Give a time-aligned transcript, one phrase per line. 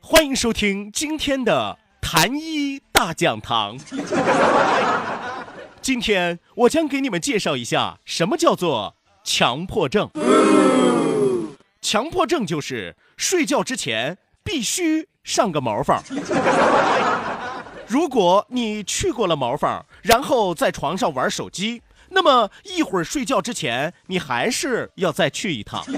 [0.00, 3.78] 欢迎收听今天的谈医大讲堂。
[5.80, 10.10] 今天我将给你们介绍一下什么叫做强迫症。
[11.80, 16.02] 强迫症就是睡觉之前必须上个毛房。
[17.86, 21.80] 如果你去过了毛房，然后在床上玩手机，
[22.10, 25.84] 那么一会儿睡觉之前你还是要再去一趟。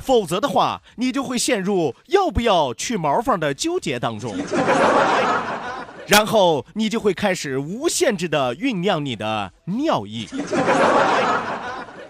[0.00, 4.34] 否则的话，你就会陷入要不要去毛房的纠结当中，
[6.06, 10.26] 然后你就会开始无限制的酝酿你的尿意，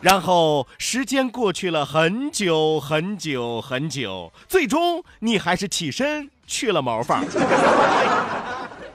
[0.01, 7.25] 然后时间过去了很久很久很久，最终你还是起身去了毛房，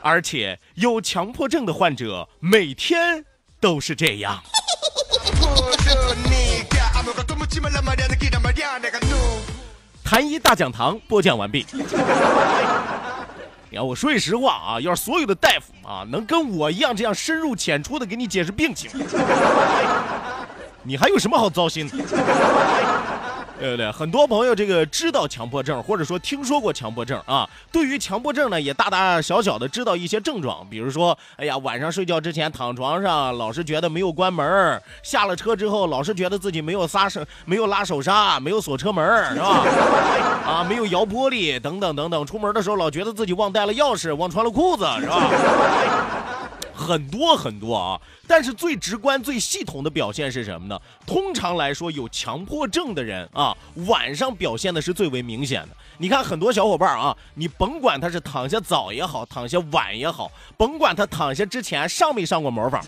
[0.05, 3.25] 而且有强迫症的患者每天
[3.59, 4.39] 都是这样。
[10.03, 11.65] 谈医大讲堂播讲完毕。
[13.71, 18.91] 你看，我说句实话啊，要是所有的大夫啊能跟我一样这样深入浅出的给你解释病情，
[20.83, 21.97] 你还有什么好糟心的？
[23.59, 23.89] 对不对？
[23.91, 27.49] 很多朋友这个知道强迫症，或者说听说过强迫症啊。
[27.71, 39.63] 对于强迫症呢，也大大小小的知道一些症状，比如说，哎呀，晚上睡觉之前躺床上老是觉得没有关门下了车之后老是觉得自己没有撒手，没有拉手刹，没有锁车门是吧？
[40.45, 42.25] 啊，没有摇玻璃等等等等。
[42.25, 45.29] 出门的时候老觉得自己忘带了钥匙，忘穿了裤子是吧？
[46.75, 50.77] 很多很多啊，但是最直观、最系统的表现是什么呢？
[51.07, 53.55] 通常来说，有强迫症的人啊，
[53.87, 55.69] 晚上表现的是最为明显的。
[55.97, 62.83] 你看，很多小伙伴啊，你甭管他是躺下早也好，躺下晚也好，甭管他躺下之前上没上过毛房，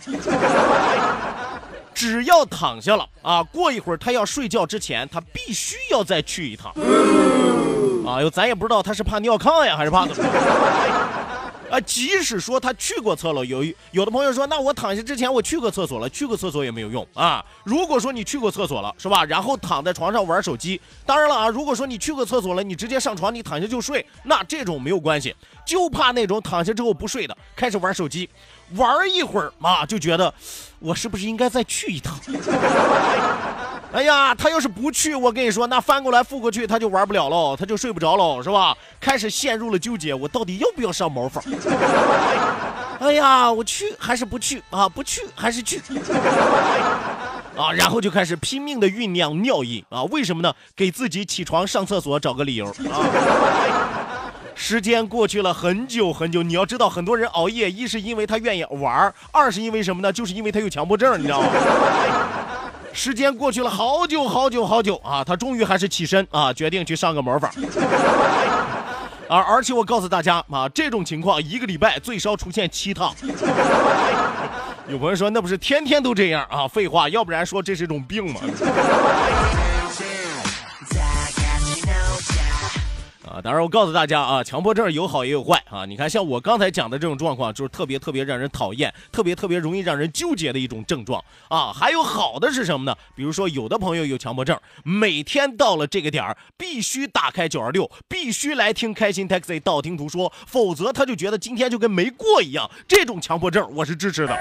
[1.95, 6.73] 只要躺下了啊，过一会儿他要睡觉之前，他必须要再去一趟。
[8.05, 10.23] 啊哟，咱也不知道他是怕尿炕呀，还是怕怎么？
[11.69, 17.43] 啊，即使说他去过厕所，有有的朋友说，那我躺下之前我去过厕所了，去过厕所也没有用啊。
[17.63, 19.25] 如果说你去过厕所了，是吧？
[19.25, 25.35] 然后躺在床上玩手机，当然了啊，如果说你去过厕所了，你直接上床，你躺下就睡，那这种没有关系。
[25.65, 28.29] 就怕那种躺下之后不睡的，开始玩手机，
[28.75, 30.33] 玩一会儿嘛，就觉得
[30.79, 32.17] 我是不是应该再去一趟？
[33.93, 38.75] 哎呀，他要是不去，我跟你说，那翻过来覆过去，他就玩不了喽，他就睡不着喽，是吧？
[38.99, 41.43] 开始陷入了纠结，我到底要不要上茅房？
[42.99, 44.89] 哎呀，我去还是不去啊？
[44.89, 45.81] 不去还是去？
[47.57, 50.03] 啊，然后就开始拼命的酝酿尿意啊？
[50.03, 50.53] 为什么呢？
[50.75, 53.01] 给自己起床上厕所找个理由啊。
[54.53, 60.11] 时间过去了很久很久，你要知道，很多人熬夜，一是因为他愿意玩，二是因为什么呢？
[60.11, 61.47] 就是因为他有强迫症，你知道吗？
[62.97, 67.51] 时间过去了好久好久好久啊，他终于还是起身啊，决定去上个魔法。
[69.29, 73.13] 而而且我告诉大家啊，这种情况一个礼拜最少出现七趟。
[74.89, 76.67] 有朋友说那不是天天都这样啊？
[76.67, 78.39] 废话，要不然说这是一种病吗？
[83.41, 85.85] 当然，我告诉大家啊，强迫症有好也有坏啊。
[85.85, 91.71] 你看，像我刚才讲的这种状况，就是特别特别让人讨厌、特别特别容易让人纠结的一种症状啊。
[91.71, 92.95] 还有好的是什么呢？
[93.15, 102.69] 比如说，有的朋友有强迫症，每天到了这个点儿必须打开九二六，必须来听开心 taxi 道听途说，否则他就觉得今天就跟没过一样。
[102.87, 104.37] 这种强迫症我是支持的。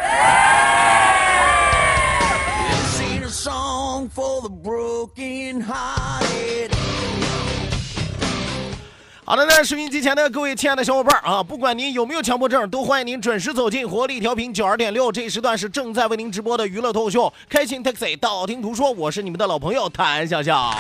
[9.29, 15.11] 好的，那收音机前的各位亲爱的小伙伴啊，不管您有没有强迫症，都欢迎您准时走进活力调频九二点六。
[15.11, 20.73] 这一时段是正在为您直播的娱乐脱口秀《开心 Taxi》，道听途说，我是你们的老朋友谭笑笑。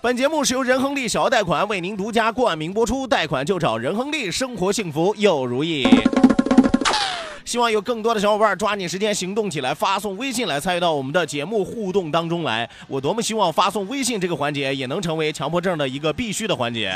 [0.00, 5.88] 本节目是由仁亨利小额贷款为您独家冠名播出，贷款就找仁亨利，生活幸福又如意。
[7.46, 12.68] 希望有更多的小伙伴抓紧时间行动起来，发送微信来参与到我们的节目互动当中来。
[12.88, 16.92] 我多么希望发送微信这个环节也能成为强迫症的一个必须的环节，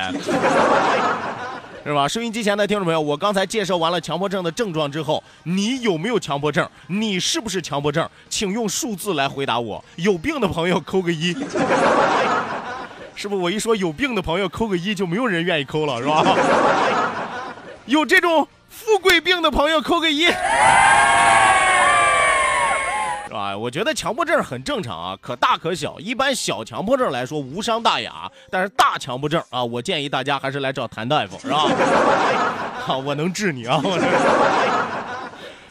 [1.85, 2.09] 是吧？
[2.09, 6.69] 收音机前的听众朋友，我刚才介绍完了强迫症的症状之后，你有没有强迫症？
[6.89, 8.11] 你是不是强迫症？
[8.29, 9.85] 请用数字来回答我。
[9.95, 11.33] 有病的朋友扣个一，
[13.15, 13.41] 是不是？
[13.41, 16.25] 我一说有病的朋友扣个一，就没有人愿意扣了，是吧？
[17.87, 18.49] 有这种。
[18.71, 20.27] 富贵病的朋友扣个一，
[23.27, 23.55] 是吧？
[23.57, 25.99] 我觉得强迫症很正常啊，可大可小。
[25.99, 31.67] 一般小强迫症来说无伤大雅，但是大强迫症啊，我建议大家还是来找谭大夫，是吧？
[32.81, 33.83] 好， 我能治你啊！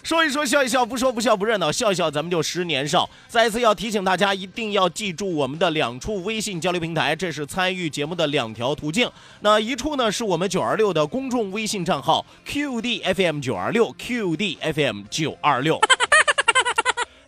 [0.01, 3.07] 说一说笑一笑，不说不笑不热闹，笑一笑咱们就十年少。
[3.28, 9.10] 再一次要提醒大家，一定要记住我们的两处微信交流平台，这是参与节目的两条途径。
[9.42, 15.80] 那一处呢，是我们九二六的公众微信账号 QDFM 九二六 QDFM 九二六。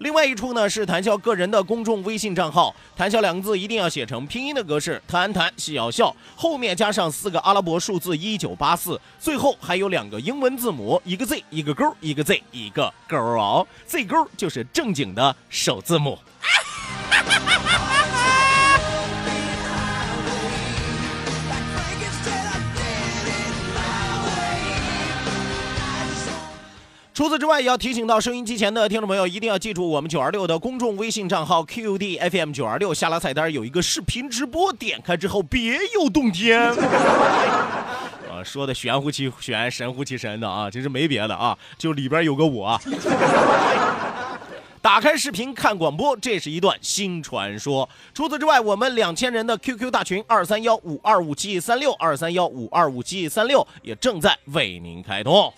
[0.01, 16.17] 另外一处呢是谭笑个人的公众微信账号，谭笑两个字一定要写成拼音的格式，谈谈笑笑，后面加上四个阿拉伯数字一九八四，最后还有两个英文字母，一个 Z 一个勾，一个 Z 一个勾哦，Z 勾就是正经的首字母。
[16.41, 16.49] 啊
[17.11, 17.90] 哈哈哈哈
[27.13, 36.57] 除此之外，也要提醒到收音机前的听众朋友，一定要记住我们九二六的公众微信账号 QDFM 九二六，下拉菜单有一个视频直播，点开之后别有洞天。
[38.31, 42.79] 啊，说的玄乎其玄，神乎其神的啊，其实没别的啊，就里边有个我。
[44.81, 47.87] 打开视频看广播，这是一段新传说。
[48.13, 55.53] 除此之外，我们两千人的 QQ 大群二三幺五二五七三六二三幺五二五七三六也正在为您开通。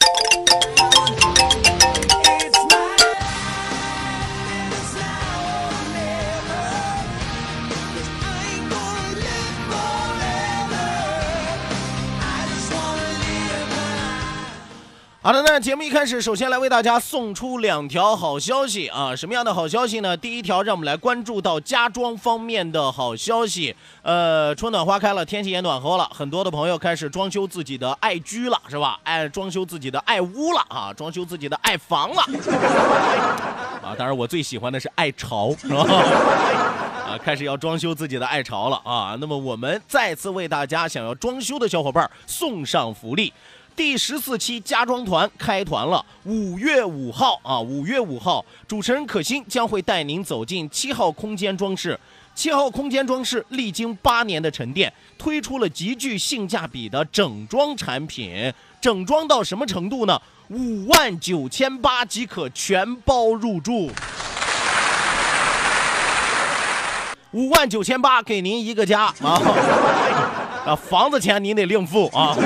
[15.25, 19.15] 好的，那节目一开始，首先来为大家送出两条好消息啊！
[19.15, 20.17] 什么样的好消息呢？
[20.17, 23.73] 第一条，让我们来关注到家装方面的好消息。
[24.01, 28.99] 呃，春暖花开了，天气也暖和了，很多的朋友开始装修自己的爱居了，是吧？
[29.03, 32.21] 爱装修自己的爱屋了啊，装修自己的爱房了。
[33.81, 35.85] 啊，当然我最喜欢的是爱巢，是吧？
[37.07, 39.15] 啊，开始要装修自己的爱巢了啊！
[39.21, 43.31] 那么我们再次为大家想要装修的小伙伴送上福利。
[43.75, 51.99] 第十四期家装团开团了，五月五号啊，五月五号，主持人可心将会带您走进七号空间装饰。
[52.35, 58.51] 七号空间装饰历经八年的沉淀，推出了极具性价比的整装产品。
[58.79, 60.19] 整装到什么程度呢？
[60.49, 63.89] 五万九千八即可全包入住。
[67.31, 69.41] 五万九千八给您一个家啊！
[70.65, 72.37] 啊，房子钱您得另付啊。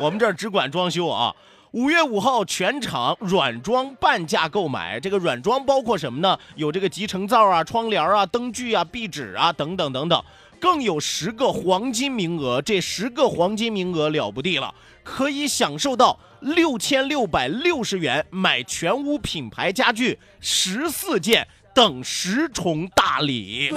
[0.00, 1.36] 我们这儿只管装修啊！
[1.72, 6.38] 五月五号全场软装半价购买，这个软装包括什么呢？
[6.56, 10.24] 有这个集成灶啊、窗帘啊、灯具啊、壁纸啊等等等等，
[10.58, 12.62] 更有十个黄金名额。
[12.62, 23.70] 这十个黄金名额了不地了，可以享受到六千六百六十元买全屋品牌家具十四件等十重大礼。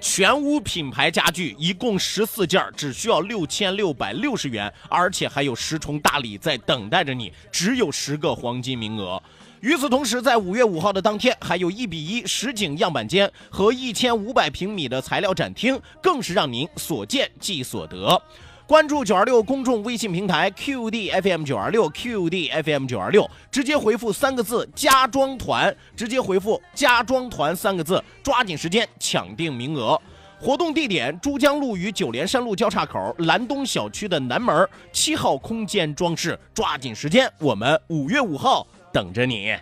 [0.00, 9.20] 全屋品牌家具一共十四件，只需要六千六百六十元，而且还有十重大礼在等待着你，只有十个黄金名额。
[9.60, 18.22] 与此同时，在五月五号的当天，还有一比一实景样板间和一千五百平米的材料展厅，更是让您所见即所得。
[18.68, 29.98] 关注九二六公众微信平台 QDFM 九二六 QDFM 九二六，直接回复三个字“家装团”，直接回复“家装团”三个字，抓紧时间抢定名额。
[30.38, 39.56] 活动地点：珠江路与九连山路交叉口蓝东小区的南门七号空间装饰，抓紧时间，我们五月五号等着你。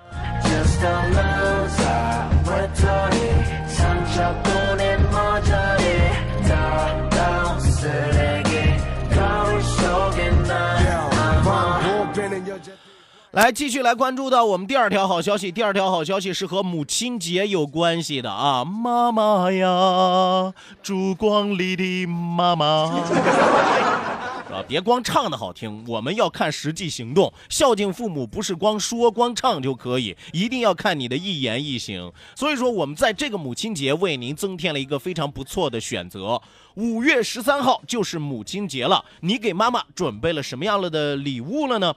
[13.36, 15.52] 来，继续来关注到我们第二条好消息。
[15.52, 18.64] 第二条好消息是和母亲节有关系的啊！
[18.64, 22.64] 妈妈呀，烛光里的妈妈，
[24.48, 27.30] 啊，别光唱的好听，我们要看实际行动。
[27.50, 32.10] 孝敬父母不是光说光唱就可以，一定要看你的一言一行。
[32.34, 36.40] 所以说，我们在这个母亲节为您增添了一个非常不错的选择。
[36.76, 41.94] 五月十三号就是母亲节了，你给妈妈准备了什么样了的礼物了呢？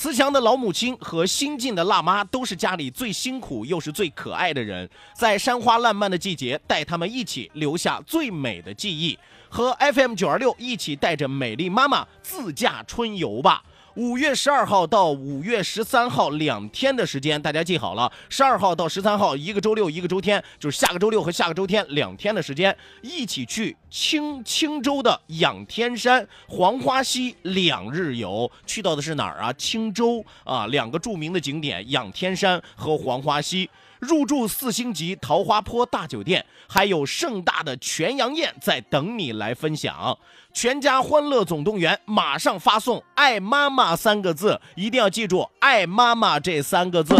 [0.00, 13.64] 慈祥的老母亲和新晋的辣妈都是家里最辛苦又是最可爱的人，在山花烂漫的季节，带他们一起留下最美的记忆，和 FM 九二六一起带着美丽妈妈自驾春游吧。
[13.94, 18.10] 五月十二号到五月十三号两天的时间，大家记好了。
[18.28, 28.50] 十二号到十三号，一个周六，一个周天，就是下个周六和下个周天两天的时间，一起去青青州的仰天山、黄花溪两日游。
[28.66, 29.52] 去到的是哪儿啊？
[29.54, 33.68] 青州啊，两个著名的景点仰天山和黄花溪。
[34.00, 40.18] 入住四星级桃花坡大酒店，还有盛大的全羊宴在等你来分享。
[40.52, 47.14] 全家欢乐总动员，马上发送“爱妈妈”三个字，一定要记住“爱妈妈”这三个字。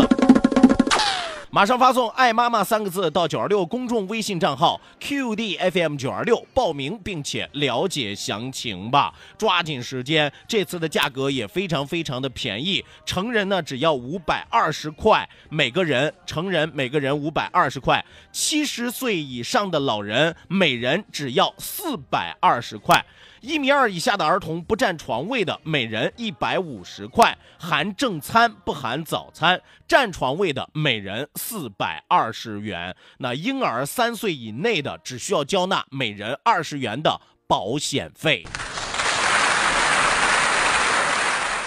[1.51, 9.15] 马上发送“爱妈妈”三个字到九二六公众微信账号 QDFM 九二六报名，并且了解详情吧。
[9.39, 23.03] 抓紧时间，这次的价格也非常非常的便宜，成人呢只要五百二十块每个人，成人每个人五百二十块，七十岁以上的老人每人只要四百二十块。
[23.41, 32.95] 一米二以下的儿童不占床位的，每人一百五十块，含正餐不含早餐；占床位的，每人四百二十元。
[33.17, 38.45] 那婴儿三岁以内的，只需要交纳每人二十元的保险费。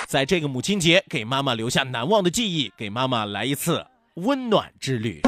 [0.05, 5.21] 在这个母亲节，给妈妈留下难忘的记忆，给妈妈来一次温暖之旅。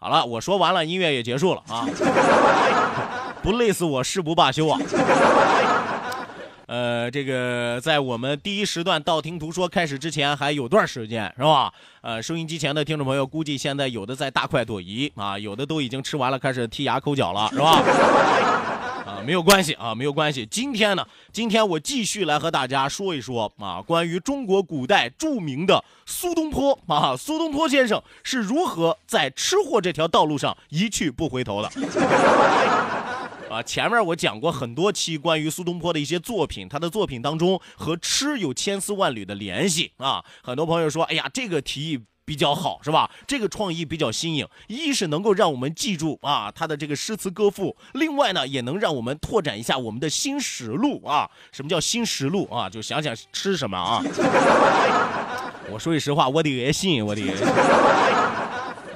[0.00, 1.86] 好了，我说完了，音乐也结束了啊！
[3.42, 4.78] 不累死我誓不罢休啊！
[6.66, 11.72] 呃，这个在我们第一时段道听途说开始之前还有段时间，是吧？
[12.02, 17.82] 呃，收音机前的听众朋友，估计现在有的在大快朵颐啊，有的都已经吃完了，开始剔牙抠脚了，是吧？
[19.06, 20.44] 啊，没有关系啊，没有关系。
[20.44, 31.70] 今天呢，今天我继续来和大家说一说啊，关于中国古代著名的苏东坡啊，苏东坡先生是如何在吃货这条道路上一去不回头的。
[33.50, 40.24] 啊，前面我讲过很多期关于苏东坡的一些作品，他的作品当中和吃有千丝万缕的联系啊。
[40.42, 42.00] 很多朋友说，哎呀，这个提议。
[42.28, 43.10] 比较好是吧？
[43.26, 51.30] 这个创意比较新颖，一是能够让我们记住啊他的这个诗词歌赋，另外呢也能让我们拓展一下我们的新食路啊。
[51.52, 52.68] 什么叫新食路啊？
[52.68, 54.02] 就想想吃什么啊。
[55.72, 57.22] 我说句实话，我得恶心，我得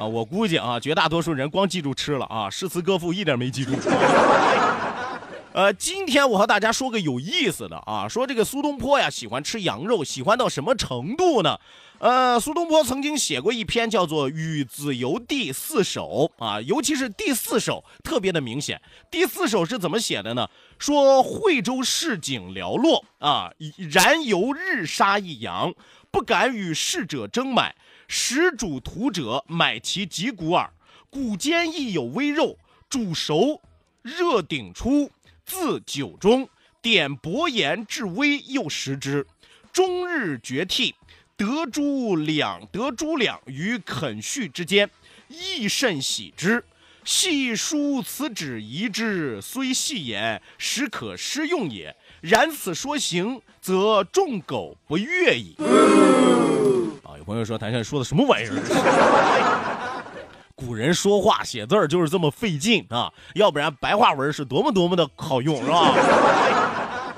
[0.02, 3.70] 啊，我估计啊，绝大多数人光记住吃了啊，诗词歌赋一点没记住。
[5.54, 11.56] 呃，今天我和大家说个有意思的啊，说这个苏东坡呀喜欢吃羊肉，喜欢到什么程度呢？
[12.00, 18.80] 呃，苏东坡曾经写过一篇叫做《与子游第四首》啊，尤其是第四首特别的明显。
[19.08, 20.48] 第四首是怎么写的呢？
[20.80, 23.52] 说惠州市井寥落啊，
[23.92, 25.72] 然犹日杀一羊，
[26.10, 27.76] 不敢与逝者争买，
[28.14, 30.70] 食主屠者买其脊骨耳，
[31.08, 32.58] 骨间亦有微肉，
[32.90, 33.62] 煮熟
[34.02, 35.10] 热鼎出，
[35.46, 36.46] 自酒中
[36.82, 39.26] 点薄盐至微，又食之，
[39.72, 40.94] 终日绝涕。
[41.38, 44.90] 得猪两得猪两于肯序之间，
[45.28, 46.62] 亦甚喜之。
[47.06, 51.96] 细书此旨遗之，虽细言，实可施用也。
[52.20, 55.56] 然此说行，则众狗不悦矣。
[57.22, 60.02] 朋友说谭笑说的什么玩意儿？
[60.54, 65.92] 古人说话写字儿就是这么费劲啊，要不然白话文是多么多么的好用，是吧？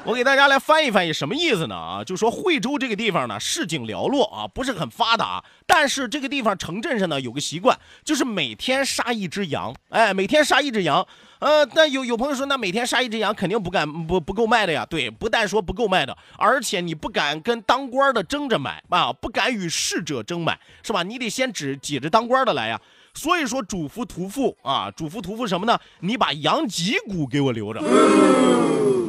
[0.06, 1.74] 我给大家来翻译翻译，什么意思呢？
[1.74, 5.42] 啊，就说惠州这个地方呢，市井寥落啊，不是很发达。
[5.66, 9.74] 但是这个地方城镇上呢，有个习惯，就是每天杀一只羊。
[9.88, 11.06] 哎，每天杀一只羊。
[11.38, 14.84] 呃，但有有朋友说，那每天杀一只羊肯定不敢不不够卖的呀。
[14.84, 21.02] 对，不但说不够卖的，而且你不敢跟当官的争着买啊，不敢与逝者争买，是吧？
[21.02, 22.78] 你得先指挤着当官的来呀。
[23.14, 25.78] 所以说，主夫屠夫啊，主夫屠夫什么呢？
[26.00, 27.80] 你把羊脊骨给我留着。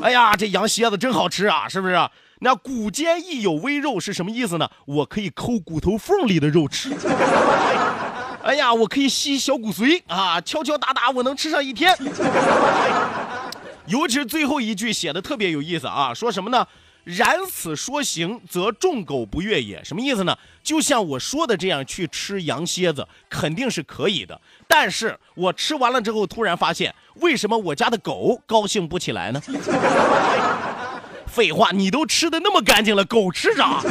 [0.02, 2.10] 哎呀，这羊蝎子真好吃啊，是不是？
[2.40, 4.70] 那骨间亦有微肉是什么意思呢？
[4.86, 6.94] 我可以抠骨头缝里的肉吃。
[8.44, 11.98] 哎呀，我可以吸小骨髓啊，敲敲打打我能吃上一天。
[13.88, 16.68] 尤其是最后一句写的特别有意思啊，说什么呢？
[17.06, 19.84] 然此说行，则众狗不悦也。
[19.84, 20.38] 什么意思呢？
[20.64, 24.42] 就像我说的这样去吃羊蝎子，肯定是可以的。
[24.68, 29.40] 但是我吃完了之后，突然发现，为什么我家的狗高兴不起来呢？
[31.28, 33.82] 废话，你都吃的那么干净了，狗吃啥？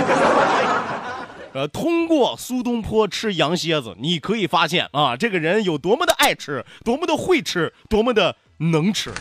[1.52, 9.12] 呃，通过苏东坡吃羊蝎子，你可以发现啊，这个人有多么的爱吃，多么的会吃，多么的能吃。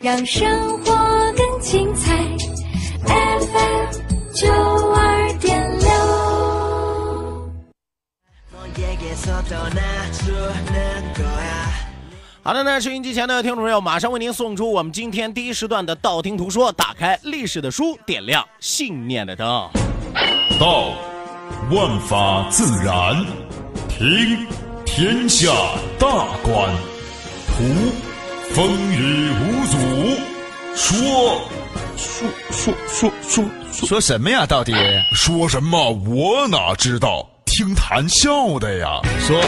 [0.00, 0.94] 让生活
[1.32, 2.16] 更精彩。
[3.04, 3.90] FM
[4.32, 4.48] 九
[4.94, 5.88] 二点六。
[12.44, 19.68] 好的那，收音机前的听众朋友，马上为您送出我们今天第一时段的《道听途说》，打开历史的书，点亮信念的灯。
[20.60, 20.92] 道，
[21.72, 23.16] 万法自然；
[23.88, 24.46] 听，
[24.86, 25.50] 天下
[25.98, 26.08] 大
[26.44, 26.72] 观；
[27.48, 27.64] 图，
[28.54, 29.78] 风雨无阻；
[30.74, 31.40] 说，
[31.96, 34.44] 说说说说说什么呀？
[34.46, 34.72] 到底
[35.14, 35.92] 说什么？
[36.06, 37.28] 我哪知道？
[37.44, 39.00] 听谈笑的呀。
[39.20, 39.40] 说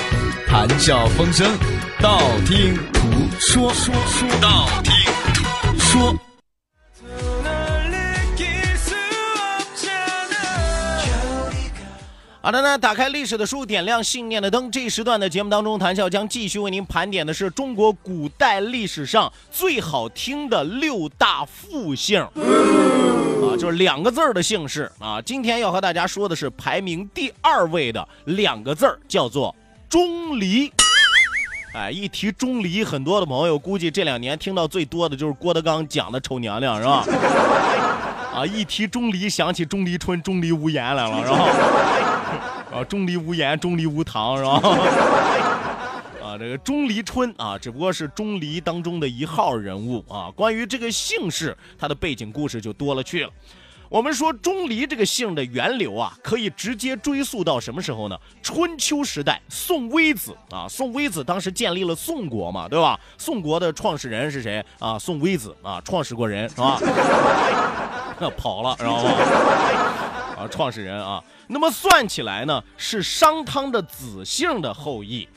[0.46, 1.46] 谈笑风生，
[2.00, 3.00] 道听途
[3.38, 4.92] 说，说说道听
[5.34, 6.29] 途说。
[12.42, 14.70] 好的呢，打开历史的书，点亮信念的灯。
[14.70, 25.20] 这一时段的节目当中，谈笑将继续为您盘点的是中国古代历史上最好听的六大复姓啊，就是两个字儿的姓氏啊。
[25.20, 29.54] 今天要和大家说的是排名第二位的两个字儿，叫做
[29.86, 30.72] 钟离。
[31.74, 37.04] 哎，一提钟离，很多的朋友估计这两年听到最多的就是郭德纲讲的丑娘娘，是吧？
[38.32, 42.09] 啊，一提钟离，想起钟离春、钟离无言来了，是吧？
[42.72, 44.60] 啊，钟离无言，钟离无糖，是吧？
[46.22, 50.30] 啊，这个钟离春啊，只不过是钟离当中的一号人物啊。
[50.36, 53.30] 关于这个姓氏，它的背景故事就多了去了。
[53.88, 58.16] 我们说钟离这个姓的源流啊，可以直接追溯到什么时候呢？
[58.40, 62.96] 春秋时代，宋微子啊，宋微子当时建立了宋国嘛，对吧？
[63.18, 64.96] 宋国的创始人是谁啊？
[64.96, 66.78] 宋微子啊，创始过人是吧？
[68.20, 69.10] 那跑了，知道吗？
[70.38, 71.20] 啊，创始人啊，
[71.52, 75.28] 那么算起来呢，是商汤的子姓的后裔。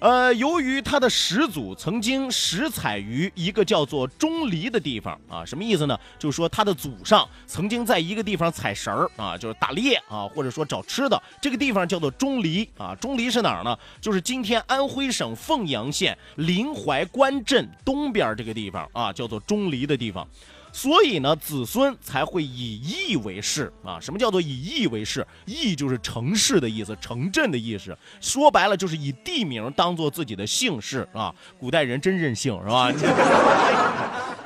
[0.00, 5.96] 呃，由于他的始祖曾经食采于一个叫做钟离的地方啊，什么意思呢？
[6.18, 12.96] 就是说他的祖上曾经在一个地方采食儿啊，就是打猎啊，或者说找吃的，这个地方叫做钟离啊。
[12.96, 13.78] 钟离是哪儿呢？
[14.00, 20.26] 就是今天安徽省凤阳县临淮关镇东边这个地方啊，叫做钟离的地方。
[20.72, 23.98] 所以呢，子孙才会以邑为氏啊。
[24.00, 25.26] 什么叫做以邑为氏？
[25.46, 27.96] 邑就是城市的意思，城镇的意思。
[28.20, 31.34] 说白了就是以地名当做自己的姓氏啊。
[31.58, 32.90] 古代人真任性，是吧？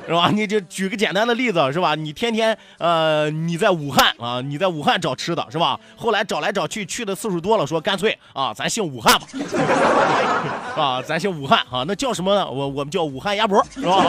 [0.07, 0.31] 是吧？
[0.31, 1.95] 你就举个简单的例子，是吧？
[1.95, 5.81] 你天天呃，你在武汉啊，你在武汉找吃的，是吧？
[5.97, 9.27] 后来找来找去，去的次数多了，说干脆啊，咱姓武汉吧，
[10.77, 12.47] 啊，咱姓武汉啊，那叫什么呢？
[12.47, 14.05] 我我们叫武汉鸭脖，是吧？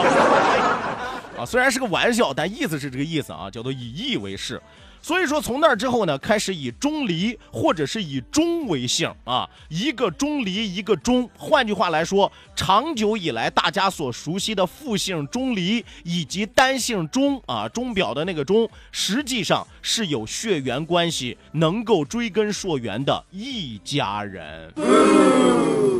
[1.38, 4.60] 啊，虽然是个玩笑，但意思是这个意思啊，叫做以义为氏。
[5.02, 11.30] 所以说，从那之后呢，开始以钟离或者是以钟为姓啊，一个钟离，一个钟。
[11.36, 24.72] 换句话来说，长久以来大家所熟悉的复姓钟离以及单姓钟啊，钟表的那个钟，实际上是有血缘关系，能够追根溯源的一家人。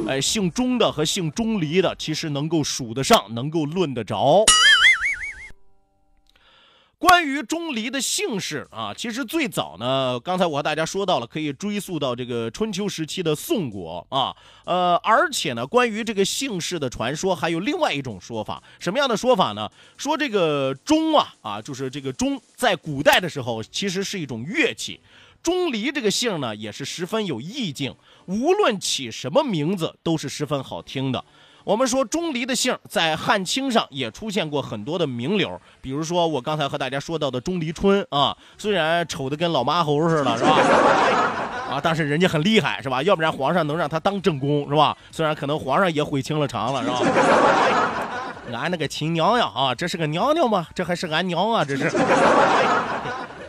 [0.09, 4.45] 哎，姓钟的和姓钟离的，其实能够数得上，能够论得着。
[6.99, 19.71] 关于钟离的姓氏啊，其实最早呢，刚才我和大家说到了，可以追溯到这个春秋时期的宋国啊，呃，而且呢，关于这个姓氏的传说，还有另外一种说法，什么样的说法呢？
[19.99, 24.99] 说这个钟啊啊，就是这个钟，在古代的时候其实是一种乐器，
[25.43, 31.23] 钟离这个姓呢，也是十分有意境，无论起什么名字都是十分好听的。
[31.67, 40.53] 我们说钟离的姓在汉清上也出现过很多的名流，比如说我刚才和大家说到的钟离春啊，虽然丑的跟老妈猴似的，是吧？
[41.69, 43.03] 啊，但是人家很厉害，是吧？
[43.03, 44.97] 要不然皇上能让他当正宫，是吧？
[45.11, 47.01] 虽然可能皇上也悔青了肠了，是吧？
[48.53, 50.69] 俺那个亲娘呀，啊，这是个娘娘吗？
[50.73, 51.91] 这还是俺娘啊，这是。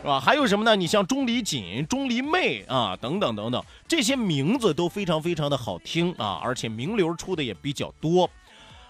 [0.08, 0.18] 啊？
[0.20, 0.74] 还有什么呢？
[0.74, 8.28] 你像钟离锦、钟离妹啊，等等等等，这些名字都非常非常的好听啊，而且名流出的也比较多。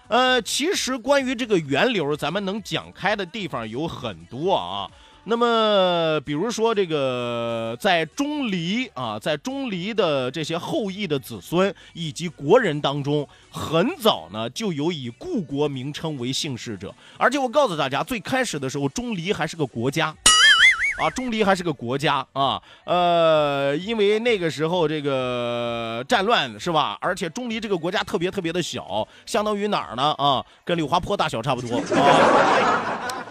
[0.07, 4.89] 呃，其实关于这个源流，咱们能讲开的地方有很多啊。
[5.25, 16.95] 那么，比如说这个在钟离啊，在钟离的这些后裔的子孙以及国人当中，很早呢就有以故国名称为姓氏者。
[17.17, 20.15] 而且我告诉大家，最开始的时候，钟离还是个国家。
[20.99, 26.97] 啊，钟离还是个国家啊，呃，因为那个时候这个战乱是吧？
[26.99, 30.13] 而且钟离这个国家特别特别的小，相当于哪儿呢？
[30.17, 32.88] 啊，跟柳花坡大小差不多啊。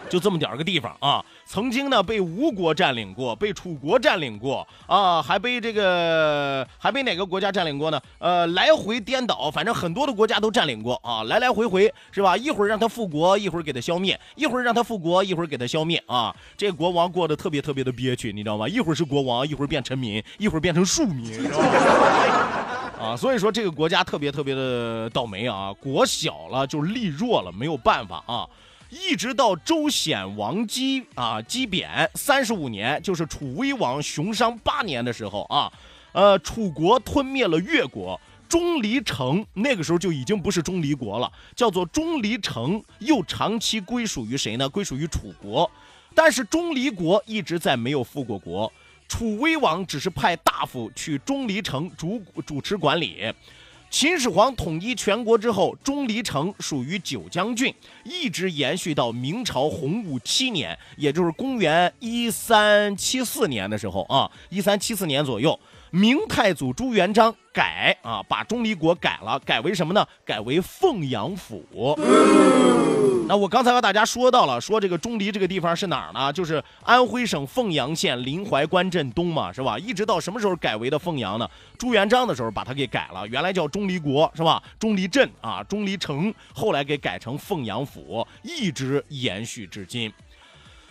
[0.09, 8.01] 就这么点儿个地方啊，曾经呢被吴国占领过，被楚国占领过啊，还被这个还被哪个国家占领过呢？
[8.19, 12.37] 呃，来回颠倒，反正很多的国家都占领过啊，来来回回是吧？
[12.37, 16.35] 一会儿让他复国，一会儿给他消灭；一会儿让他复国，一会儿给他消灭啊。
[16.57, 18.69] 这国王过得特别特别的憋屈，你知道吗？
[18.69, 21.39] 一会儿是国王，一会儿变臣民，一会儿变成庶民，
[22.99, 28.49] 啊，所以说这个国家特别特别的倒霉啊，国小了就力弱了，没有办法啊。
[28.91, 35.71] 一直到周显王姬啊姬贬三十五年，就是楚威王熊商八年的时候啊，
[36.13, 44.67] 呃，楚国吞灭了越国，钟离城那个时候就已经不是钟离国了，叫做钟离城，又长期归属于谁呢？
[44.67, 45.71] 归属于楚国，
[46.15, 48.73] 但是钟离国一直在没有复过国，
[49.07, 53.31] 楚威王只是派大夫去钟离城主主持管理。
[53.91, 57.75] 秦始皇统一全国之后，钟离城属于九江郡，
[58.05, 65.59] 一直延续到明朝洪武七年，也就是公元一三七四年的时候啊，一三七四年左右。
[65.91, 70.07] 明太祖朱元璋改啊，把钟离国改了，改为什么呢？
[70.25, 71.65] 改为凤阳府。
[73.29, 76.33] 那我刚才和大家说到了，说这个钟离这个地方是哪儿呢？
[76.33, 79.79] 就是安徽省凤阳县临淮关镇东嘛，是吧？
[79.79, 81.49] 一直到什么时候改为的凤阳呢？
[81.77, 84.63] 朱元璋的时候把它给改了，原来叫钟离国，是吧？
[84.79, 90.11] 钟离镇啊，钟离城，后来给改成凤阳府，一直延续至今。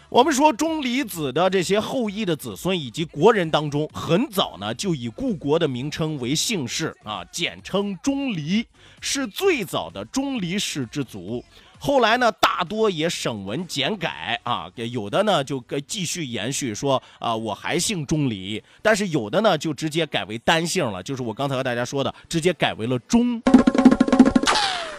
[0.09, 8.65] 我们说钟离子的这些后裔的子孙以及国人当中，很早呢就以故国的名称为姓氏啊，简称钟离，
[9.01, 11.43] 是最早的钟离氏之族。
[11.77, 23.41] 后来呢，大多也省文简改啊，有的呢就继续延续说啊，我还姓钟离，但是有的呢就直接改为单姓了，就是我刚才和大家说的，直接改为了钟，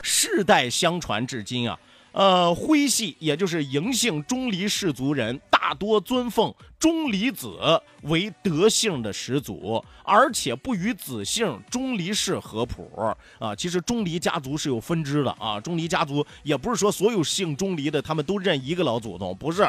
[0.03, 1.79] 世代相传至今啊。
[2.19, 7.57] 呃，徽系也就是嬴姓钟离氏族人，大多尊奉钟离子
[8.03, 12.91] 为德姓的始祖，而且不与子姓钟离氏合谱
[13.39, 13.55] 啊。
[13.55, 19.65] 其实钟离家族是有分支的啊，钟离家族也不是说所有姓钟离的他们都认一个老祖宗，不是。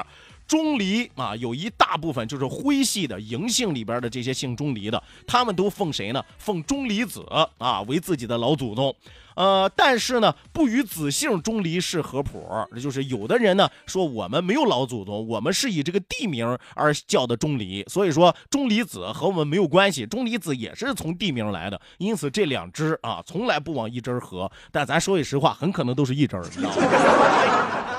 [0.48, 6.26] 钟离啊，有一大部分就是徽系的嬴姓里边的这些姓钟离的，他们都奉谁呢？
[6.40, 7.24] 奉钟离子
[7.60, 8.96] 啊为自己的老祖宗。
[9.40, 12.46] 呃，但是呢，不与子姓钟离氏合谱，
[12.84, 24.52] 就是有的人呢说我们没有老祖宗，我们是以这个地名而叫的钟离，所以说钟离子和我们没有关系，钟离子也是从地名来的，因此这两支啊从来不往一支合。
[24.74, 26.84] 但咱说句实话，很可能都是一支，你知道吗？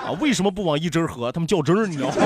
[0.05, 1.33] 啊，为什么不往一支合？
[1.33, 2.17] 他们较真儿，你知道吗？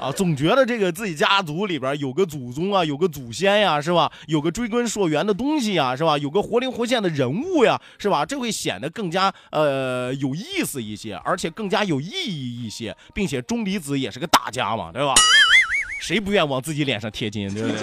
[0.00, 4.10] 啊，总觉得这个自己家族里边有个祖宗啊，有个祖先呀，是吧？
[4.26, 6.16] 有个追根溯源的东西呀，是吧？
[6.16, 8.24] 有个活灵活现的人物呀，是吧？
[8.24, 15.14] 这会显得更加呃有意思一些，而且更加有意义一些，并且钟离子也是个大家嘛，对吧？
[16.00, 17.78] 谁不愿往自己脸上贴金，对不对？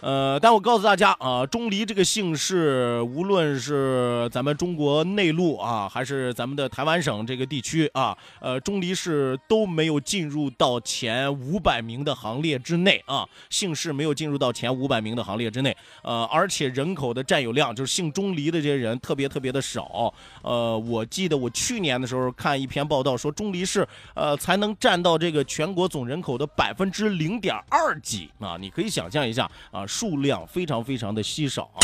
[0.00, 15.76] 呃，但我告诉大家啊，钟离这个姓氏，无论是咱们中国内陆啊，还是咱们的台湾省这个地区啊，呃，钟离氏都没有进入到前五百名的行列之内啊，姓氏没有进入到前五百名的行列之内。
[16.02, 20.12] 呃，而且人口的占有量，就是姓钟离的这些人特别特别的少。
[20.42, 29.86] 呃，我记得我去年的时候看一篇报道说，钟离氏呃才能占到这个全国总人口的百分之零点二几啊，你可以想象一下啊。
[29.90, 31.82] 数量非常非常的稀少啊！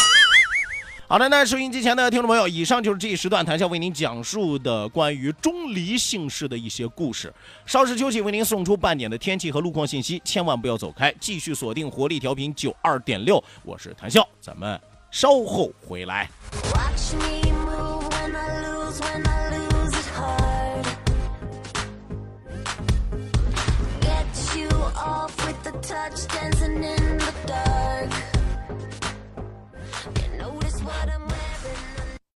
[1.08, 7.34] 好的，那收音机前的听众朋友，以上就是这一时段谈笑为您讲述的关于钟离姓氏的一些故事。
[7.66, 16.30] 稍事休息，为您送出半点的天气和路况信息，千万不要走开，继续锁定活力调频九二点六，我是谈笑，咱们稍后回来。
[25.82, 27.65] touch dancing in the dark